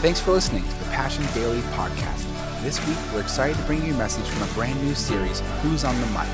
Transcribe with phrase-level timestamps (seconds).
[0.00, 2.24] Thanks for listening to the Passion Daily podcast.
[2.62, 5.84] This week, we're excited to bring you a message from a brand new series, Who's
[5.84, 6.26] on the Mic.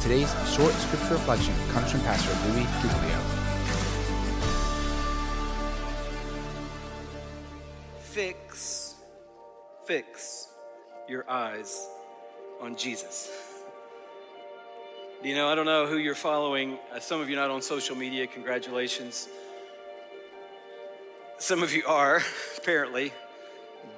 [0.00, 3.20] Today's short scripture reflection comes from Pastor Louie Giglio.
[8.00, 8.96] Fix,
[9.86, 10.48] fix
[11.08, 11.86] your eyes
[12.60, 13.30] on Jesus.
[15.22, 16.76] You know, I don't know who you're following.
[16.92, 18.26] Uh, some of you are not on social media.
[18.26, 19.28] Congratulations.
[21.42, 22.22] Some of you are,
[22.56, 23.12] apparently.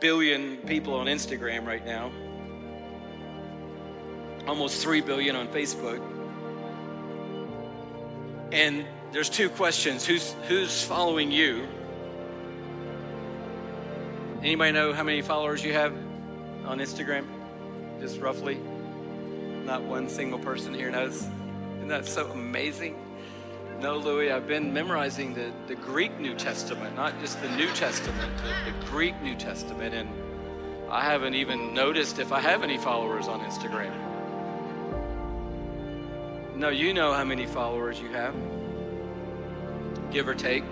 [0.01, 2.11] Billion people on Instagram right now.
[4.47, 6.01] Almost 3 billion on Facebook.
[8.51, 10.07] And there's two questions.
[10.07, 11.69] Who's who's following you?
[14.41, 15.93] Anybody know how many followers you have
[16.65, 17.27] on Instagram?
[18.01, 18.55] Just roughly?
[19.67, 21.17] Not one single person here knows.
[21.77, 23.04] Isn't that so amazing?
[23.85, 28.33] No, Louie, I've been memorizing the, the Greek New Testament, not just the New Testament,
[28.39, 30.09] the, the Greek New Testament, and
[30.89, 33.93] I haven't even noticed if I have any followers on Instagram.
[36.57, 38.35] No, you know how many followers you have,
[40.11, 40.65] give or take.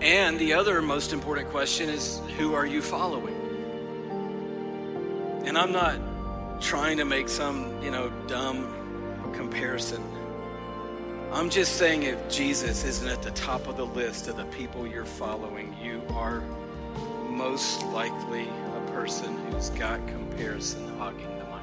[0.00, 3.34] And the other most important question is who are you following?
[5.46, 8.72] And I'm not trying to make some, you know, dumb
[9.34, 10.00] comparison.
[11.32, 14.86] I'm just saying if Jesus isn't at the top of the list of the people
[14.86, 16.42] you're following, you are
[17.26, 21.62] most likely a person who's got comparison hogging the mic.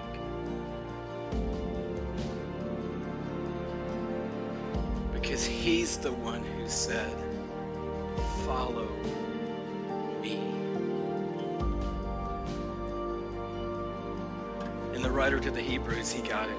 [5.13, 7.13] Because he's the one who said,
[8.47, 8.89] follow
[10.19, 10.39] me.
[14.95, 16.57] And the writer to the Hebrews, he got it.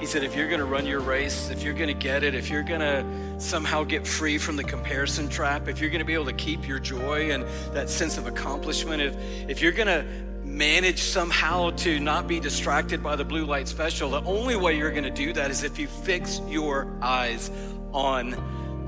[0.00, 2.34] He said, if you're going to run your race, if you're going to get it,
[2.34, 6.04] if you're going to somehow get free from the comparison trap, if you're going to
[6.04, 9.16] be able to keep your joy and that sense of accomplishment, if,
[9.48, 10.04] if you're going to
[10.44, 14.90] manage somehow to not be distracted by the blue light special, the only way you're
[14.90, 17.50] going to do that is if you fix your eyes
[17.92, 18.36] on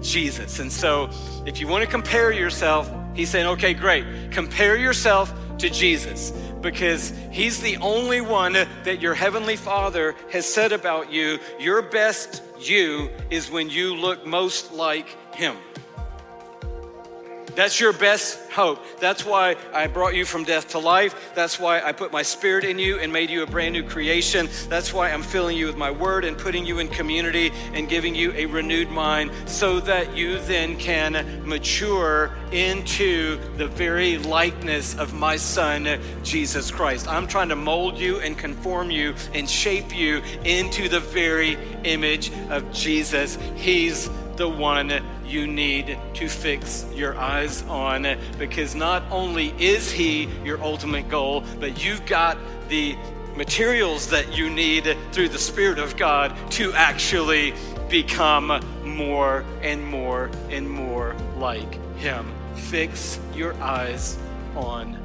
[0.02, 0.58] Jesus.
[0.58, 1.08] And so,
[1.46, 4.04] if you want to compare yourself, he's saying, okay, great.
[4.30, 6.32] Compare yourself to Jesus
[6.66, 11.38] because he's the only one that your heavenly Father has said about you.
[11.60, 15.56] Your best you is when you look most like him.
[17.56, 18.84] That's your best hope.
[19.00, 21.32] That's why I brought you from death to life.
[21.34, 24.50] That's why I put my spirit in you and made you a brand new creation.
[24.68, 28.14] That's why I'm filling you with my word and putting you in community and giving
[28.14, 35.14] you a renewed mind so that you then can mature into the very likeness of
[35.14, 37.08] my son, Jesus Christ.
[37.08, 42.30] I'm trying to mold you and conform you and shape you into the very image
[42.50, 43.38] of Jesus.
[43.54, 50.28] He's the one you need to fix your eyes on because not only is He
[50.44, 52.38] your ultimate goal, but you've got
[52.68, 52.96] the
[53.36, 57.54] materials that you need through the Spirit of God to actually
[57.88, 62.32] become more and more and more like Him.
[62.54, 64.18] Fix your eyes
[64.54, 64.98] on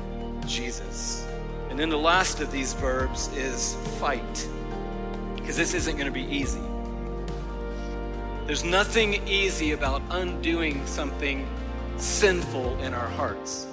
[0.48, 1.28] Jesus.
[1.70, 4.48] And then the last of these verbs is fight,
[5.36, 6.62] because this isn't going to be easy.
[8.52, 11.48] There's nothing easy about undoing something
[11.96, 13.66] sinful in our hearts.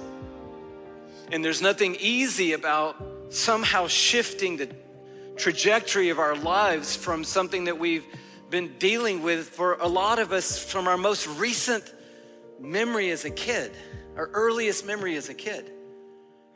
[1.33, 2.95] And there's nothing easy about
[3.27, 4.73] somehow shifting the
[5.35, 8.05] trajectory of our lives from something that we've
[8.49, 11.83] been dealing with for a lot of us from our most recent
[12.57, 13.73] memory as a kid,
[14.15, 15.73] our earliest memory as a kid.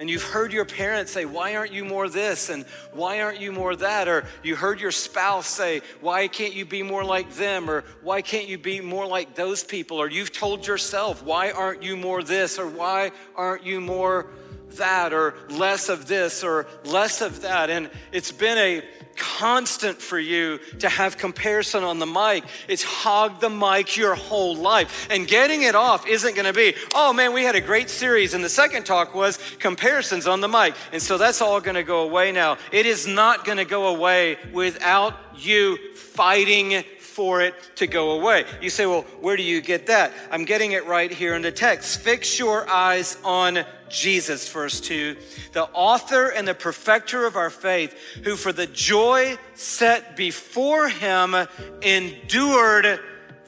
[0.04, 2.50] And you've heard your parents say, Why aren't you more this?
[2.50, 4.10] And why aren't you more that?
[4.10, 7.70] Or you heard your spouse say, Why can't you be more like them?
[7.70, 10.02] Or why can't you be more like those people?
[10.02, 12.60] Or you've told yourself, Why aren't you more this?
[12.60, 14.28] Or why aren't you more
[14.72, 15.14] that?
[15.14, 16.44] Or less of this?
[16.44, 17.70] Or less of that?
[17.70, 18.84] And it's been a
[19.16, 22.44] constant for you to have comparison on the mic.
[22.68, 25.08] It's hog the mic your whole life.
[25.10, 28.34] And getting it off isn't going to be, oh man, we had a great series.
[28.34, 30.76] And the second talk was comparisons on the mic.
[30.92, 32.58] And so that's all going to go away now.
[32.72, 38.46] It is not going to go away without you fighting for it to go away.
[38.60, 40.12] You say, well, where do you get that?
[40.32, 42.02] I'm getting it right here in the text.
[42.02, 45.16] Fix your eyes on Jesus, verse 2,
[45.52, 47.94] the author and the perfecter of our faith,
[48.24, 51.36] who for the joy set before him
[51.84, 53.00] endured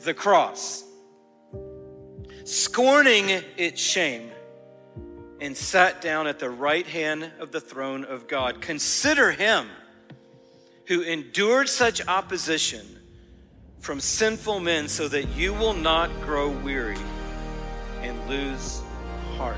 [0.03, 0.83] the cross,
[2.43, 4.29] scorning its shame,
[5.41, 8.61] and sat down at the right hand of the throne of God.
[8.61, 9.67] Consider him
[10.87, 12.85] who endured such opposition
[13.79, 16.97] from sinful men so that you will not grow weary
[18.01, 18.81] and lose
[19.37, 19.57] heart.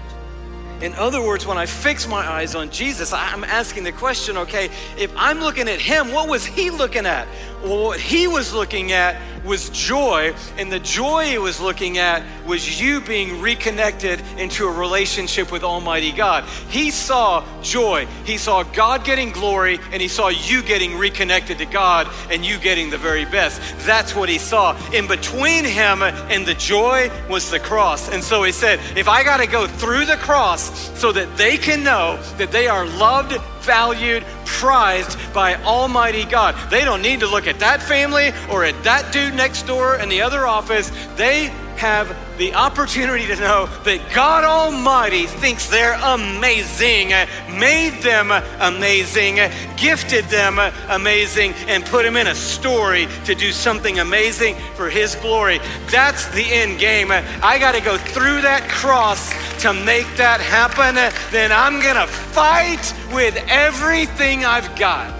[0.81, 4.69] In other words, when I fix my eyes on Jesus, I'm asking the question okay,
[4.97, 7.27] if I'm looking at him, what was he looking at?
[7.63, 12.21] Well, what he was looking at was joy, and the joy he was looking at
[12.45, 16.44] was you being reconnected into a relationship with Almighty God.
[16.69, 21.65] He saw joy, he saw God getting glory, and he saw you getting reconnected to
[21.65, 23.59] God and you getting the very best.
[23.85, 24.77] That's what he saw.
[24.91, 28.09] In between him and the joy was the cross.
[28.09, 30.67] And so he said, if I got to go through the cross
[31.00, 36.56] so that they can know that they are loved, valued, prized by Almighty God.
[36.69, 40.10] They don't need to look at that family or at that dude next door in
[40.10, 40.92] the other office.
[41.16, 48.31] They have the opportunity to know that God Almighty thinks they're amazing, uh, made them
[48.59, 49.39] amazing,
[49.77, 50.59] gifted them
[50.89, 55.59] amazing, and put them in a story to do something amazing for His glory.
[55.89, 57.12] That's the end game.
[57.12, 59.31] I got to go through that cross
[59.62, 60.95] to make that happen.
[61.31, 65.13] Then I'm going to fight with everything I've got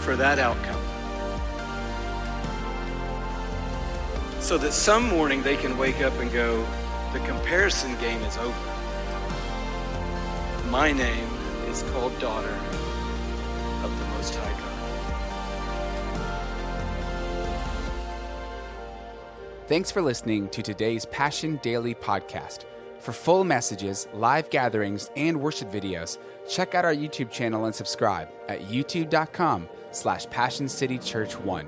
[0.00, 0.73] for that outcome.
[4.44, 6.62] So that some morning they can wake up and go,
[7.14, 8.54] the comparison game is over.
[10.68, 11.26] My name
[11.66, 12.54] is called daughter
[13.82, 14.70] of the Most High God.
[19.66, 22.64] Thanks for listening to today's Passion Daily podcast.
[22.98, 28.28] For full messages, live gatherings, and worship videos, check out our YouTube channel and subscribe
[28.48, 31.66] at youtube.com slash passioncitychurch1.